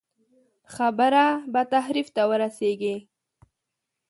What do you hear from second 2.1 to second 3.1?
ته ورسېږي.